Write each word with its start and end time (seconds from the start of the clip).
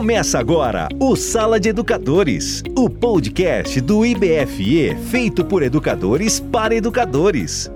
Começa 0.00 0.38
agora 0.38 0.88
o 0.98 1.14
Sala 1.14 1.60
de 1.60 1.68
Educadores, 1.68 2.62
o 2.74 2.88
podcast 2.88 3.82
do 3.82 4.06
IBFE 4.06 4.96
feito 5.10 5.44
por 5.44 5.62
educadores 5.62 6.40
para 6.40 6.74
educadores. 6.74 7.70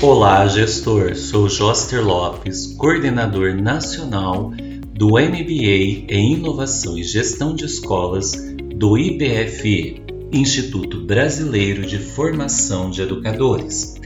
Olá, 0.00 0.46
gestor. 0.46 1.16
Sou 1.16 1.48
Joster 1.48 2.00
Lopes, 2.00 2.68
coordenador 2.74 3.52
nacional 3.60 4.52
do 4.94 5.14
MBA 5.14 6.06
em 6.08 6.34
Inovação 6.34 6.96
e 6.96 7.02
Gestão 7.02 7.56
de 7.56 7.64
Escolas 7.64 8.30
do 8.76 8.96
IBFE, 8.96 10.00
Instituto 10.30 11.00
Brasileiro 11.00 11.84
de 11.84 11.98
Formação 11.98 12.88
de 12.88 13.02
Educadores 13.02 13.99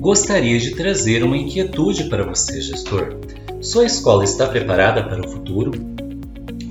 gostaria 0.00 0.58
de 0.58 0.70
trazer 0.70 1.22
uma 1.22 1.36
inquietude 1.36 2.04
para 2.04 2.24
você, 2.24 2.58
gestor. 2.62 3.18
Sua 3.60 3.84
escola 3.84 4.24
está 4.24 4.46
preparada 4.46 5.04
para 5.04 5.20
o 5.20 5.30
futuro? 5.30 5.72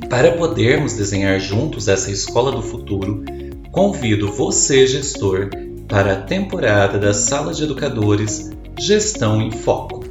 Para 0.10 0.32
podermos 0.32 0.94
desenhar 0.94 1.40
juntos 1.40 1.88
essa 1.88 2.10
escola 2.10 2.52
do 2.52 2.64
futuro, 2.64 3.24
convido 3.72 4.32
você, 4.32 4.88
gestor, 4.88 5.52
para 5.88 6.14
a 6.14 6.22
temporada 6.22 6.98
da 6.98 7.14
Sala 7.14 7.54
de 7.54 7.64
Educadores 7.64 8.50
Gestão 8.80 9.40
em 9.40 9.52
Foco. 9.52 10.04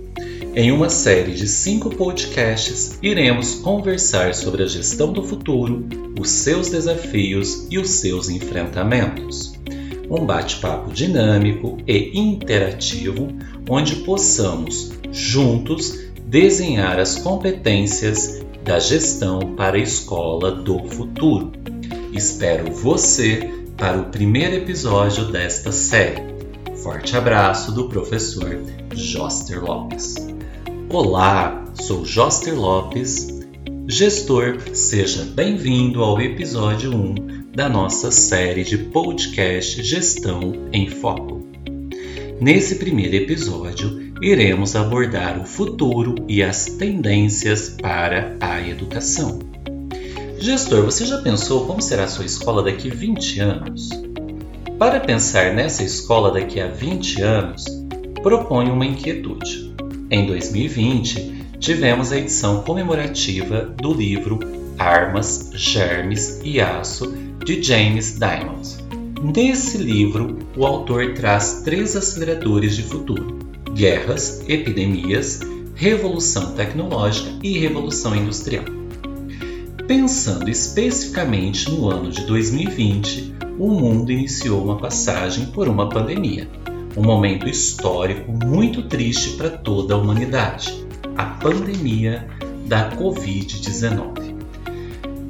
Em 0.54 0.70
uma 0.70 0.88
série 0.88 1.34
de 1.34 1.48
cinco 1.48 1.90
podcasts, 1.90 3.00
iremos 3.02 3.56
conversar 3.56 4.32
sobre 4.32 4.62
a 4.62 4.66
gestão 4.66 5.12
do 5.12 5.24
futuro, 5.24 5.88
os 6.18 6.30
seus 6.30 6.68
desafios 6.68 7.66
e 7.68 7.78
os 7.78 7.90
seus 7.90 8.28
enfrentamentos 8.28 9.57
um 10.10 10.24
bate-papo 10.24 10.92
dinâmico 10.92 11.78
e 11.86 12.18
interativo 12.18 13.28
onde 13.68 13.96
possamos 13.96 14.92
juntos 15.10 16.08
desenhar 16.24 16.98
as 16.98 17.16
competências 17.16 18.42
da 18.64 18.78
gestão 18.78 19.54
para 19.54 19.76
a 19.76 19.80
escola 19.80 20.52
do 20.52 20.86
futuro. 20.88 21.52
Espero 22.12 22.72
você 22.72 23.50
para 23.76 23.98
o 23.98 24.06
primeiro 24.06 24.56
episódio 24.56 25.26
desta 25.26 25.72
série. 25.72 26.22
Forte 26.82 27.16
abraço 27.16 27.72
do 27.72 27.88
professor 27.88 28.60
Joster 28.94 29.62
Lopes. 29.62 30.14
Olá, 30.90 31.64
sou 31.74 32.04
Joster 32.04 32.58
Lopes, 32.58 33.37
gestor. 33.90 34.58
Seja 34.74 35.24
bem-vindo 35.24 36.02
ao 36.04 36.20
episódio 36.20 36.94
1 36.94 37.52
da 37.56 37.70
nossa 37.70 38.10
série 38.10 38.62
de 38.62 38.76
podcast 38.76 39.82
Gestão 39.82 40.68
em 40.70 40.90
Foco. 40.90 41.48
Nesse 42.38 42.74
primeiro 42.74 43.16
episódio, 43.16 44.12
iremos 44.20 44.76
abordar 44.76 45.40
o 45.40 45.46
futuro 45.46 46.16
e 46.28 46.42
as 46.42 46.66
tendências 46.66 47.70
para 47.80 48.36
a 48.42 48.60
educação. 48.60 49.38
Gestor, 50.38 50.84
você 50.84 51.06
já 51.06 51.22
pensou 51.22 51.66
como 51.66 51.80
será 51.80 52.04
a 52.04 52.08
sua 52.08 52.26
escola 52.26 52.62
daqui 52.62 52.90
a 52.90 52.94
20 52.94 53.40
anos? 53.40 53.88
Para 54.78 55.00
pensar 55.00 55.54
nessa 55.54 55.82
escola 55.82 56.30
daqui 56.30 56.60
a 56.60 56.68
20 56.68 57.22
anos, 57.22 57.64
proponho 58.22 58.74
uma 58.74 58.84
inquietude. 58.84 59.74
Em 60.10 60.26
2020, 60.26 61.37
tivemos 61.60 62.12
a 62.12 62.18
edição 62.18 62.62
comemorativa 62.62 63.62
do 63.62 63.92
livro 63.92 64.38
Armas, 64.78 65.50
Germes 65.54 66.40
e 66.44 66.60
Aço 66.60 67.12
de 67.44 67.62
James 67.62 68.18
Diamond. 68.18 68.78
Nesse 69.34 69.76
livro, 69.78 70.38
o 70.56 70.64
autor 70.64 71.14
traz 71.14 71.62
três 71.64 71.96
aceleradores 71.96 72.76
de 72.76 72.82
futuro: 72.84 73.38
guerras, 73.74 74.44
epidemias, 74.48 75.40
revolução 75.74 76.52
tecnológica 76.52 77.30
e 77.42 77.58
revolução 77.58 78.14
industrial. 78.14 78.64
Pensando 79.86 80.48
especificamente 80.48 81.70
no 81.70 81.90
ano 81.90 82.10
de 82.10 82.24
2020, 82.26 83.34
o 83.58 83.68
mundo 83.68 84.12
iniciou 84.12 84.62
uma 84.62 84.76
passagem 84.76 85.46
por 85.46 85.66
uma 85.66 85.88
pandemia, 85.88 86.48
um 86.96 87.02
momento 87.02 87.48
histórico 87.48 88.30
muito 88.30 88.82
triste 88.82 89.30
para 89.30 89.50
toda 89.50 89.94
a 89.94 89.96
humanidade 89.96 90.87
a 91.18 91.24
pandemia 91.24 92.28
da 92.68 92.92
Covid-19. 92.92 94.36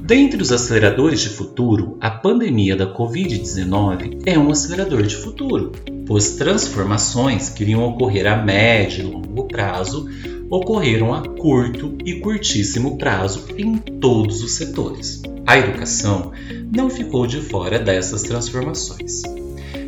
Dentre 0.02 0.42
os 0.42 0.52
aceleradores 0.52 1.18
de 1.22 1.30
futuro, 1.30 1.96
a 1.98 2.10
pandemia 2.10 2.76
da 2.76 2.92
Covid-19 2.92 4.20
é 4.26 4.38
um 4.38 4.50
acelerador 4.50 5.02
de 5.04 5.16
futuro, 5.16 5.72
pois 6.06 6.36
transformações 6.36 7.48
que 7.48 7.62
iriam 7.62 7.82
ocorrer 7.84 8.26
a 8.26 8.36
médio 8.36 9.02
e 9.02 9.10
longo 9.10 9.48
prazo 9.48 10.06
ocorreram 10.50 11.14
a 11.14 11.22
curto 11.22 11.96
e 12.04 12.20
curtíssimo 12.20 12.98
prazo 12.98 13.46
em 13.56 13.78
todos 13.78 14.42
os 14.42 14.52
setores. 14.52 15.22
A 15.46 15.58
educação 15.58 16.32
não 16.70 16.90
ficou 16.90 17.26
de 17.26 17.40
fora 17.40 17.78
dessas 17.78 18.24
transformações. 18.24 19.22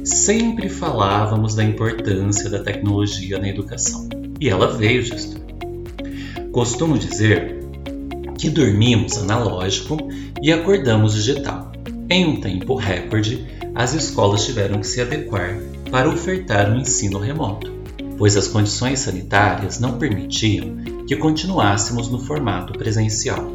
Sempre 0.02 0.70
falávamos 0.70 1.54
da 1.54 1.62
importância 1.62 2.48
da 2.48 2.62
tecnologia 2.62 3.38
na 3.38 3.48
educação, 3.48 4.08
e 4.40 4.48
ela 4.48 4.74
veio, 4.78 5.02
gestor. 5.02 5.49
Costumo 6.52 6.98
dizer 6.98 7.60
que 8.36 8.50
dormimos 8.50 9.16
analógico 9.16 9.96
e 10.42 10.52
acordamos 10.52 11.14
digital. 11.14 11.70
Em 12.10 12.26
um 12.26 12.40
tempo 12.40 12.74
recorde, 12.74 13.46
as 13.72 13.94
escolas 13.94 14.44
tiveram 14.44 14.80
que 14.80 14.86
se 14.86 15.00
adequar 15.00 15.60
para 15.92 16.08
ofertar 16.08 16.68
um 16.68 16.80
ensino 16.80 17.20
remoto, 17.20 17.72
pois 18.18 18.36
as 18.36 18.48
condições 18.48 18.98
sanitárias 18.98 19.78
não 19.78 19.96
permitiam 19.96 20.76
que 21.06 21.14
continuássemos 21.14 22.10
no 22.10 22.18
formato 22.18 22.72
presencial. 22.72 23.48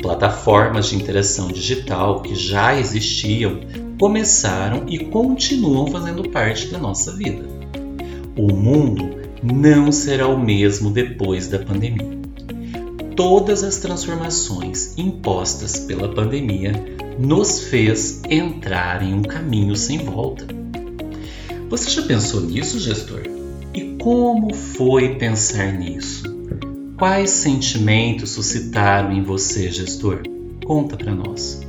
Plataformas 0.00 0.86
de 0.86 0.94
interação 0.94 1.48
digital 1.48 2.22
que 2.22 2.36
já 2.36 2.78
existiam 2.78 3.58
começaram 3.98 4.84
e 4.86 5.06
continuam 5.06 5.88
fazendo 5.88 6.28
parte 6.30 6.68
da 6.68 6.78
nossa 6.78 7.16
vida. 7.16 7.44
O 8.36 8.54
mundo 8.54 9.10
não 9.42 9.90
será 9.90 10.28
o 10.28 10.38
mesmo 10.38 10.92
depois 10.92 11.48
da 11.48 11.58
pandemia 11.58 12.17
todas 13.18 13.64
as 13.64 13.78
transformações 13.78 14.96
impostas 14.96 15.80
pela 15.80 16.08
pandemia 16.14 16.72
nos 17.18 17.64
fez 17.64 18.22
entrar 18.30 19.02
em 19.02 19.12
um 19.12 19.22
caminho 19.22 19.74
sem 19.74 19.98
volta. 19.98 20.46
Você 21.68 21.90
já 21.90 22.02
pensou 22.02 22.42
nisso, 22.42 22.78
gestor? 22.78 23.22
E 23.74 23.96
como 24.00 24.54
foi 24.54 25.16
pensar 25.16 25.72
nisso? 25.72 26.32
Quais 26.96 27.30
sentimentos 27.30 28.30
suscitaram 28.30 29.10
em 29.10 29.24
você, 29.24 29.68
gestor? 29.68 30.22
Conta 30.64 30.96
para 30.96 31.12
nós. 31.12 31.60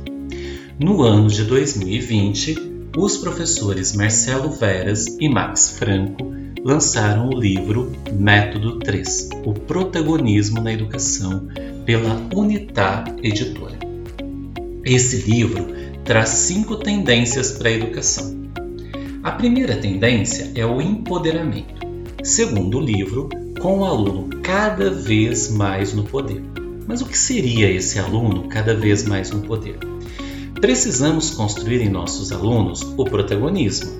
No 0.78 1.02
ano 1.02 1.26
de 1.26 1.42
2020, 1.42 2.90
os 2.96 3.16
professores 3.16 3.92
Marcelo 3.92 4.50
Veras 4.52 5.04
e 5.18 5.28
Max 5.28 5.70
Franco 5.70 6.30
lançaram 6.64 7.30
o 7.30 7.40
livro 7.40 7.92
Método 8.12 8.78
3 8.78 9.30
O 9.44 9.54
Protagonismo 9.54 10.60
na 10.60 10.72
Educação 10.72 11.48
pela 11.86 12.20
Unitá 12.34 13.04
Editora. 13.22 13.78
Esse 14.84 15.30
livro 15.30 15.68
traz 16.04 16.28
cinco 16.30 16.76
tendências 16.76 17.52
para 17.52 17.70
a 17.70 17.72
educação. 17.72 18.38
A 19.22 19.32
primeira 19.32 19.76
tendência 19.76 20.52
é 20.54 20.64
o 20.64 20.80
empoderamento. 20.80 21.80
Segundo 22.22 22.78
o 22.78 22.80
livro, 22.80 23.28
com 23.60 23.78
o 23.78 23.84
aluno 23.84 24.28
cada 24.42 24.90
vez 24.90 25.50
mais 25.50 25.94
no 25.94 26.04
poder. 26.04 26.42
Mas 26.86 27.00
o 27.00 27.06
que 27.06 27.16
seria 27.16 27.70
esse 27.70 27.98
aluno 27.98 28.48
cada 28.48 28.74
vez 28.74 29.04
mais 29.06 29.30
no 29.30 29.40
poder? 29.40 29.78
Precisamos 30.60 31.30
construir 31.30 31.80
em 31.80 31.88
nossos 31.88 32.32
alunos 32.32 32.82
o 32.82 33.04
protagonismo, 33.04 33.99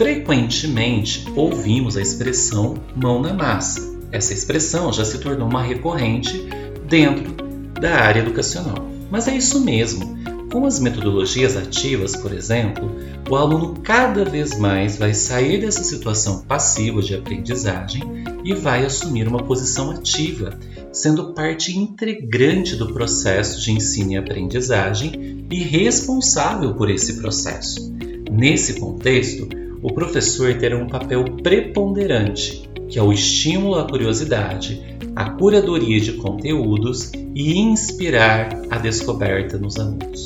frequentemente 0.00 1.26
ouvimos 1.36 1.94
a 1.94 2.00
expressão 2.00 2.78
mão 2.96 3.20
na 3.20 3.34
massa. 3.34 3.82
Essa 4.10 4.32
expressão 4.32 4.90
já 4.90 5.04
se 5.04 5.18
tornou 5.18 5.46
uma 5.46 5.62
recorrente 5.62 6.48
dentro 6.88 7.34
da 7.78 7.96
área 7.96 8.20
educacional. 8.20 8.88
Mas 9.10 9.28
é 9.28 9.36
isso 9.36 9.62
mesmo. 9.62 10.18
Com 10.50 10.64
as 10.64 10.80
metodologias 10.80 11.54
ativas, 11.54 12.16
por 12.16 12.32
exemplo, 12.32 12.90
o 13.28 13.36
aluno 13.36 13.74
cada 13.82 14.24
vez 14.24 14.58
mais 14.58 14.96
vai 14.96 15.12
sair 15.12 15.60
dessa 15.60 15.84
situação 15.84 16.44
passiva 16.48 17.02
de 17.02 17.14
aprendizagem 17.14 18.02
e 18.42 18.54
vai 18.54 18.86
assumir 18.86 19.28
uma 19.28 19.42
posição 19.42 19.90
ativa, 19.90 20.58
sendo 20.90 21.34
parte 21.34 21.76
integrante 21.76 22.74
do 22.74 22.90
processo 22.90 23.60
de 23.60 23.70
ensino 23.72 24.12
e 24.12 24.16
aprendizagem 24.16 25.44
e 25.50 25.62
responsável 25.62 26.72
por 26.72 26.90
esse 26.90 27.20
processo. 27.20 27.92
Nesse 28.30 28.80
contexto, 28.80 29.59
o 29.82 29.92
professor 29.92 30.54
terá 30.58 30.76
um 30.76 30.86
papel 30.86 31.24
preponderante, 31.42 32.68
que 32.88 32.98
é 32.98 33.02
o 33.02 33.12
estímulo 33.12 33.76
à 33.76 33.88
curiosidade, 33.88 34.98
a 35.16 35.30
curadoria 35.30 36.00
de 36.00 36.12
conteúdos 36.14 37.12
e 37.34 37.58
inspirar 37.58 38.48
a 38.70 38.78
descoberta 38.78 39.58
nos 39.58 39.78
alunos. 39.78 40.24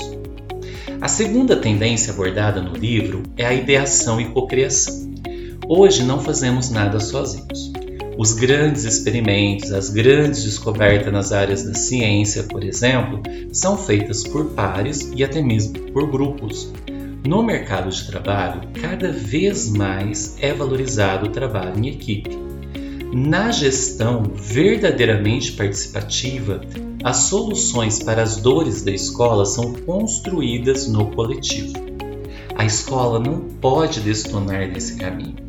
A 1.01 1.09
segunda 1.09 1.57
tendência 1.57 2.13
abordada 2.13 2.61
no 2.61 2.73
livro 2.73 3.23
é 3.37 3.45
a 3.45 3.53
ideação 3.53 4.21
e 4.21 4.25
cocriação. 4.27 5.13
Hoje 5.69 6.03
não 6.03 6.21
fazemos 6.21 6.71
nada 6.71 6.99
sozinhos. 6.99 7.73
Os 8.17 8.33
grandes 8.33 8.85
experimentos, 8.85 9.73
as 9.73 9.91
grandes 9.91 10.45
descobertas 10.45 11.13
nas 11.13 11.33
áreas 11.33 11.65
da 11.65 11.75
ciência, 11.75 12.45
por 12.45 12.63
exemplo, 12.63 13.21
são 13.53 13.77
feitas 13.77 14.23
por 14.23 14.51
pares 14.51 15.11
e 15.15 15.25
até 15.25 15.43
mesmo 15.43 15.79
por 15.93 16.09
grupos. 16.09 16.73
No 17.27 17.43
mercado 17.43 17.91
de 17.91 18.07
trabalho, 18.07 18.69
cada 18.81 19.11
vez 19.11 19.69
mais 19.69 20.37
é 20.41 20.53
valorizado 20.53 21.27
o 21.27 21.31
trabalho 21.31 21.79
em 21.79 21.89
equipe. 21.89 22.39
Na 23.13 23.51
gestão 23.51 24.23
verdadeiramente 24.35 25.53
participativa, 25.53 26.61
as 27.03 27.17
soluções 27.17 28.03
para 28.03 28.23
as 28.23 28.37
dores 28.37 28.83
da 28.83 28.91
escola 28.91 29.47
são 29.47 29.73
construídas 29.73 30.87
no 30.89 31.11
coletivo. 31.13 31.73
A 32.57 32.65
escola 32.65 33.19
não 33.19 33.41
pode 33.41 34.01
destonar 34.01 34.71
desse 34.71 34.97
caminho 34.97 35.45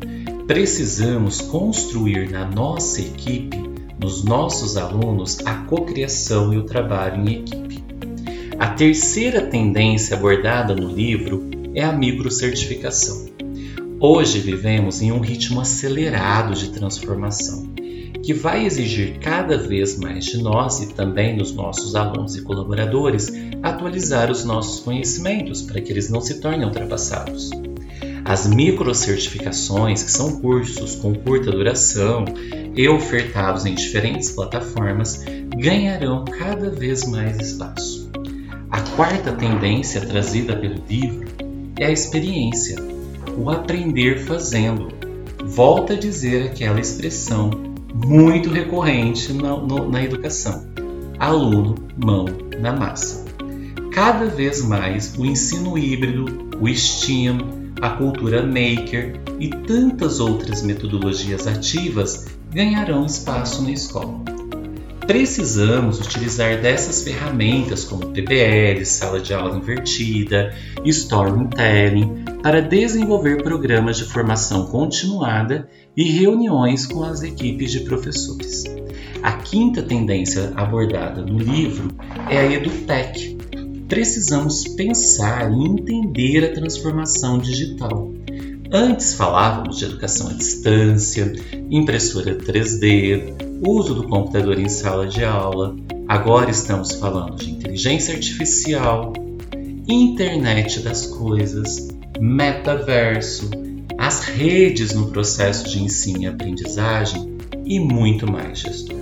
precisamos 0.46 1.40
construir 1.40 2.30
na 2.30 2.44
nossa 2.44 3.00
equipe, 3.00 3.58
nos 4.00 4.24
nossos 4.24 4.76
alunos, 4.76 5.38
a 5.44 5.54
cocriação 5.54 6.54
e 6.54 6.58
o 6.58 6.62
trabalho 6.62 7.28
em 7.28 7.40
equipe. 7.40 7.84
A 8.58 8.68
terceira 8.68 9.42
tendência 9.42 10.16
abordada 10.16 10.74
no 10.74 10.88
livro 10.88 11.50
é 11.76 11.84
a 11.84 11.92
microcertificação. 11.92 13.26
Hoje 14.00 14.38
vivemos 14.40 15.02
em 15.02 15.12
um 15.12 15.20
ritmo 15.20 15.60
acelerado 15.60 16.54
de 16.54 16.70
transformação, 16.70 17.66
que 18.22 18.32
vai 18.32 18.64
exigir 18.64 19.18
cada 19.18 19.58
vez 19.58 19.98
mais 19.98 20.24
de 20.24 20.38
nós 20.42 20.80
e 20.80 20.94
também 20.94 21.36
dos 21.36 21.52
nossos 21.52 21.94
alunos 21.94 22.34
e 22.34 22.40
colaboradores 22.40 23.30
atualizar 23.62 24.30
os 24.30 24.42
nossos 24.42 24.80
conhecimentos 24.80 25.60
para 25.60 25.82
que 25.82 25.92
eles 25.92 26.08
não 26.08 26.22
se 26.22 26.40
tornem 26.40 26.64
ultrapassados. 26.64 27.50
As 28.24 28.46
microcertificações, 28.46 30.02
que 30.02 30.10
são 30.10 30.40
cursos 30.40 30.96
com 30.96 31.14
curta 31.14 31.50
duração 31.50 32.24
e 32.74 32.88
ofertados 32.88 33.66
em 33.66 33.74
diferentes 33.74 34.30
plataformas, 34.30 35.24
ganharão 35.54 36.24
cada 36.24 36.70
vez 36.70 37.06
mais 37.06 37.38
espaço. 37.38 38.10
A 38.70 38.80
quarta 38.80 39.32
tendência 39.32 40.00
trazida 40.00 40.56
pelo 40.56 40.82
livro 40.88 41.35
é 41.78 41.86
a 41.86 41.90
experiência, 41.90 42.76
o 43.36 43.50
aprender 43.50 44.20
fazendo. 44.24 44.88
Volta 45.44 45.92
a 45.92 45.98
dizer 45.98 46.46
aquela 46.46 46.80
expressão 46.80 47.50
muito 47.94 48.50
recorrente 48.50 49.32
na, 49.32 49.56
no, 49.56 49.88
na 49.88 50.02
educação: 50.02 50.66
aluno, 51.18 51.74
mão 51.96 52.26
na 52.58 52.72
massa. 52.72 53.24
Cada 53.92 54.26
vez 54.26 54.62
mais 54.62 55.14
o 55.16 55.24
ensino 55.24 55.78
híbrido, 55.78 56.50
o 56.60 56.68
STEAM, 56.68 57.38
a 57.80 57.90
cultura 57.90 58.42
maker 58.42 59.20
e 59.38 59.48
tantas 59.48 60.20
outras 60.20 60.62
metodologias 60.62 61.46
ativas 61.46 62.26
ganharão 62.52 63.04
espaço 63.04 63.62
na 63.62 63.70
escola. 63.70 64.35
Precisamos 65.06 66.00
utilizar 66.00 66.60
dessas 66.60 67.04
ferramentas 67.04 67.84
como 67.84 68.12
PBL, 68.12 68.84
sala 68.84 69.20
de 69.20 69.32
aula 69.32 69.56
invertida, 69.56 70.52
storytelling 70.84 72.24
para 72.42 72.60
desenvolver 72.60 73.40
programas 73.40 73.98
de 73.98 74.04
formação 74.04 74.66
continuada 74.66 75.68
e 75.96 76.02
reuniões 76.10 76.86
com 76.86 77.04
as 77.04 77.22
equipes 77.22 77.70
de 77.70 77.80
professores. 77.80 78.64
A 79.22 79.32
quinta 79.32 79.80
tendência 79.80 80.52
abordada 80.56 81.22
no 81.22 81.38
livro 81.38 81.88
é 82.28 82.38
a 82.38 82.52
EduTech, 82.52 83.38
precisamos 83.88 84.64
pensar 84.74 85.52
e 85.52 85.54
entender 85.54 86.44
a 86.44 86.52
transformação 86.52 87.38
digital. 87.38 88.12
Antes 88.72 89.14
falávamos 89.14 89.78
de 89.78 89.84
educação 89.84 90.28
à 90.28 90.32
distância, 90.32 91.32
impressora 91.70 92.34
3D, 92.34 93.45
uso 93.64 93.94
do 93.94 94.08
computador 94.08 94.58
em 94.58 94.68
sala 94.68 95.06
de 95.06 95.24
aula. 95.24 95.76
Agora 96.08 96.50
estamos 96.50 96.92
falando 96.92 97.36
de 97.36 97.50
inteligência 97.50 98.14
artificial, 98.14 99.12
internet 99.88 100.80
das 100.80 101.06
coisas, 101.06 101.88
metaverso, 102.20 103.50
as 103.98 104.20
redes 104.20 104.92
no 104.92 105.06
processo 105.06 105.68
de 105.68 105.82
ensino 105.82 106.22
e 106.22 106.26
aprendizagem 106.26 107.36
e 107.64 107.80
muito 107.80 108.30
mais, 108.30 108.58
gestor. 108.58 108.96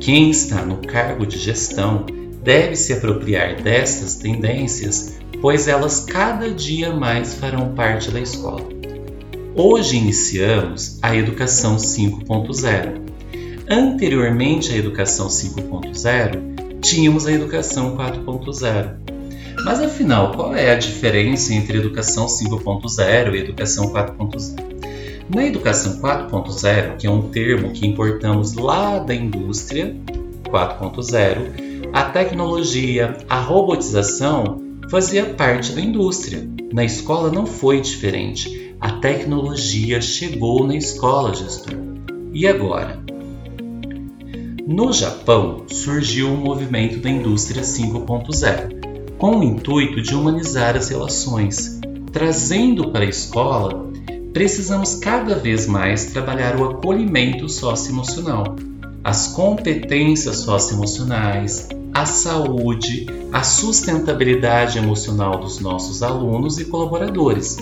Quem 0.00 0.30
está 0.30 0.64
no 0.64 0.76
cargo 0.78 1.26
de 1.26 1.38
gestão 1.38 2.06
deve 2.42 2.76
se 2.76 2.92
apropriar 2.92 3.62
destas 3.62 4.16
tendências, 4.16 5.18
pois 5.40 5.66
elas 5.66 6.00
cada 6.00 6.50
dia 6.50 6.92
mais 6.92 7.34
farão 7.34 7.74
parte 7.74 8.10
da 8.10 8.20
escola. 8.20 8.68
Hoje 9.54 9.96
iniciamos 9.96 10.98
a 11.00 11.14
Educação 11.14 11.76
5.0. 11.76 13.13
Anteriormente 13.68 14.72
à 14.72 14.76
Educação 14.76 15.28
5.0, 15.28 16.80
tínhamos 16.80 17.26
a 17.26 17.32
Educação 17.32 17.96
4.0. 17.96 18.96
Mas 19.64 19.80
afinal, 19.80 20.32
qual 20.32 20.54
é 20.54 20.70
a 20.70 20.78
diferença 20.78 21.54
entre 21.54 21.78
Educação 21.78 22.26
5.0 22.26 23.34
e 23.34 23.38
Educação 23.38 23.90
4.0? 23.90 24.74
Na 25.34 25.46
Educação 25.46 25.98
4.0, 26.00 26.98
que 26.98 27.06
é 27.06 27.10
um 27.10 27.30
termo 27.30 27.72
que 27.72 27.86
importamos 27.86 28.52
lá 28.52 28.98
da 28.98 29.14
indústria 29.14 29.96
4.0, 30.44 31.90
a 31.90 32.04
tecnologia, 32.04 33.16
a 33.28 33.40
robotização 33.40 34.60
fazia 34.90 35.24
parte 35.24 35.72
da 35.72 35.80
indústria. 35.80 36.46
Na 36.72 36.84
escola 36.84 37.30
não 37.30 37.46
foi 37.46 37.80
diferente. 37.80 38.74
A 38.78 38.92
tecnologia 38.92 40.00
chegou 40.02 40.66
na 40.66 40.76
escola, 40.76 41.34
gestor. 41.34 41.78
E 42.32 42.46
agora? 42.46 43.03
No 44.66 44.94
Japão 44.94 45.66
surgiu 45.68 46.32
o 46.32 46.38
movimento 46.38 46.98
da 46.98 47.10
indústria 47.10 47.60
5.0, 47.60 49.16
com 49.18 49.40
o 49.40 49.44
intuito 49.44 50.00
de 50.00 50.14
humanizar 50.14 50.74
as 50.74 50.88
relações. 50.88 51.80
Trazendo 52.10 52.90
para 52.90 53.04
a 53.04 53.08
escola, 53.08 53.92
precisamos 54.32 54.94
cada 54.94 55.34
vez 55.34 55.66
mais 55.66 56.06
trabalhar 56.06 56.58
o 56.58 56.64
acolhimento 56.64 57.46
socioemocional, 57.46 58.56
as 59.04 59.28
competências 59.28 60.38
socioemocionais, 60.38 61.68
a 61.92 62.06
saúde, 62.06 63.06
a 63.30 63.42
sustentabilidade 63.42 64.78
emocional 64.78 65.40
dos 65.40 65.60
nossos 65.60 66.02
alunos 66.02 66.58
e 66.58 66.64
colaboradores. 66.64 67.58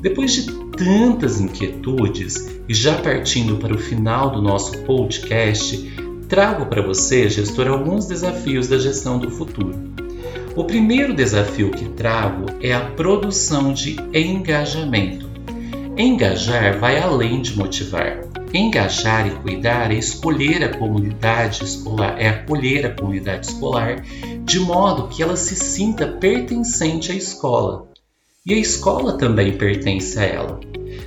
Depois 0.00 0.32
de 0.32 0.52
tantas 0.76 1.40
inquietudes 1.40 2.46
e 2.68 2.74
já 2.74 2.94
partindo 2.94 3.56
para 3.56 3.74
o 3.74 3.78
final 3.78 4.30
do 4.30 4.40
nosso 4.40 4.78
podcast, 4.82 6.03
trago 6.28 6.66
para 6.66 6.82
você, 6.82 7.28
gestor, 7.28 7.68
alguns 7.68 8.06
desafios 8.06 8.68
da 8.68 8.78
gestão 8.78 9.18
do 9.18 9.30
futuro. 9.30 9.74
O 10.56 10.64
primeiro 10.64 11.14
desafio 11.14 11.70
que 11.70 11.88
trago 11.90 12.46
é 12.60 12.72
a 12.72 12.80
produção 12.80 13.72
de 13.72 13.96
engajamento. 14.12 15.28
Engajar 15.96 16.78
vai 16.78 16.98
além 16.98 17.42
de 17.42 17.56
motivar. 17.56 18.20
Engajar 18.52 19.26
e 19.26 19.30
cuidar 19.30 19.90
é 19.90 19.94
escolher 19.94 20.62
a 20.62 20.76
comunidade 20.76 21.64
escolar, 21.64 22.14
é 22.20 22.28
acolher 22.28 22.86
a 22.86 22.90
comunidade 22.90 23.46
escolar 23.46 24.04
de 24.44 24.60
modo 24.60 25.08
que 25.08 25.22
ela 25.22 25.36
se 25.36 25.56
sinta 25.56 26.06
pertencente 26.06 27.10
à 27.10 27.14
escola. 27.16 27.88
E 28.46 28.52
a 28.52 28.58
escola 28.58 29.16
também 29.16 29.56
pertence 29.56 30.18
a 30.18 30.22
ela. 30.22 30.60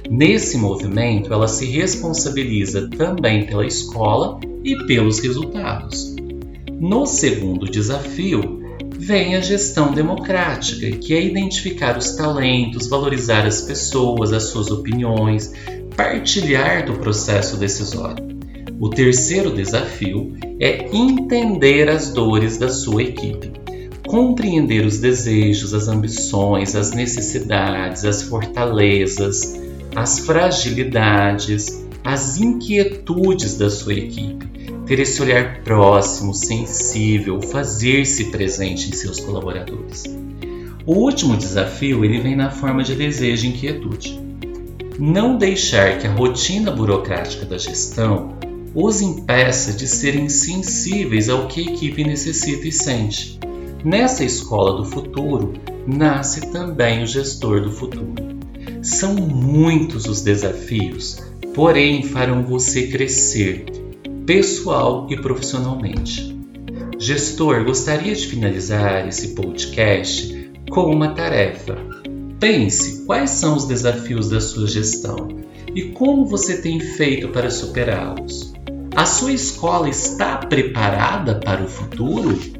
Nesse 0.09 0.57
movimento, 0.57 1.31
ela 1.31 1.47
se 1.47 1.67
responsabiliza 1.67 2.89
também 2.89 3.45
pela 3.45 3.63
escola 3.63 4.39
e 4.63 4.75
pelos 4.87 5.19
resultados. 5.19 6.15
No 6.79 7.05
segundo 7.05 7.69
desafio, 7.69 8.59
vem 8.97 9.35
a 9.35 9.39
gestão 9.39 9.93
democrática, 9.93 10.89
que 10.97 11.13
é 11.13 11.23
identificar 11.23 11.95
os 11.95 12.15
talentos, 12.15 12.87
valorizar 12.87 13.45
as 13.45 13.61
pessoas, 13.61 14.33
as 14.33 14.45
suas 14.45 14.71
opiniões, 14.71 15.53
partilhar 15.95 16.87
do 16.87 16.93
processo 16.93 17.55
decisório. 17.55 18.25
O 18.79 18.89
terceiro 18.89 19.51
desafio 19.51 20.35
é 20.59 20.89
entender 20.91 21.87
as 21.87 22.11
dores 22.11 22.57
da 22.57 22.69
sua 22.69 23.03
equipe, 23.03 23.51
compreender 24.07 24.85
os 24.85 24.99
desejos, 24.99 25.73
as 25.73 25.87
ambições, 25.87 26.75
as 26.75 26.91
necessidades, 26.91 28.05
as 28.05 28.23
fortalezas, 28.23 29.59
as 29.95 30.19
fragilidades, 30.19 31.85
as 32.03 32.39
inquietudes 32.39 33.57
da 33.57 33.69
sua 33.69 33.93
equipe, 33.93 34.47
ter 34.85 34.99
esse 34.99 35.21
olhar 35.21 35.61
próximo, 35.63 36.33
sensível, 36.33 37.41
fazer-se 37.41 38.31
presente 38.31 38.89
em 38.89 38.93
seus 38.93 39.19
colaboradores. 39.19 40.03
O 40.85 40.93
último 40.93 41.35
desafio 41.35 42.03
ele 42.05 42.21
vem 42.21 42.35
na 42.35 42.49
forma 42.49 42.83
de 42.83 42.95
desejo 42.95 43.45
e 43.45 43.49
inquietude 43.49 44.27
não 44.99 45.37
deixar 45.37 45.99
que 45.99 46.07
a 46.07 46.11
rotina 46.11 46.71
burocrática 46.71 47.45
da 47.45 47.57
gestão 47.57 48.35
os 48.73 49.01
impeça 49.01 49.71
de 49.73 49.87
serem 49.87 50.27
sensíveis 50.27 51.29
ao 51.29 51.47
que 51.47 51.61
a 51.61 51.71
equipe 51.71 52.03
necessita 52.03 52.67
e 52.67 52.71
sente. 52.71 53.39
Nessa 53.83 54.23
escola 54.23 54.77
do 54.77 54.85
futuro, 54.85 55.53
nasce 55.85 56.51
também 56.51 57.03
o 57.03 57.07
gestor 57.07 57.61
do 57.61 57.71
futuro. 57.71 58.15
São 58.81 59.13
muitos 59.13 60.05
os 60.05 60.21
desafios, 60.21 61.23
porém 61.53 62.03
farão 62.03 62.43
você 62.43 62.87
crescer 62.87 63.65
pessoal 64.25 65.07
e 65.09 65.15
profissionalmente. 65.15 66.35
Gestor, 66.99 67.63
gostaria 67.63 68.15
de 68.15 68.25
finalizar 68.25 69.07
esse 69.07 69.35
podcast 69.35 70.51
com 70.69 70.91
uma 70.91 71.09
tarefa. 71.09 71.77
Pense 72.39 73.05
quais 73.05 73.29
são 73.29 73.55
os 73.55 73.65
desafios 73.65 74.29
da 74.29 74.41
sua 74.41 74.67
gestão 74.67 75.27
e 75.73 75.91
como 75.91 76.25
você 76.25 76.61
tem 76.61 76.79
feito 76.79 77.29
para 77.29 77.51
superá-los. 77.51 78.53
A 78.95 79.05
sua 79.05 79.31
escola 79.31 79.87
está 79.87 80.37
preparada 80.37 81.35
para 81.35 81.63
o 81.63 81.67
futuro? 81.67 82.56